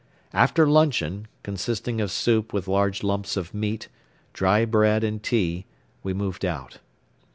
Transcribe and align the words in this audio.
After 0.33 0.65
luncheon, 0.67 1.27
consisting 1.43 2.01
of 2.01 2.09
soup 2.09 2.53
with 2.53 2.65
big 2.65 3.03
lumps 3.03 3.37
of 3.37 3.53
meat, 3.53 3.87
dry 4.33 4.65
bread 4.65 5.03
and 5.03 5.21
tea, 5.21 5.67
we 6.01 6.11
moved 6.11 6.43
out. 6.43 6.79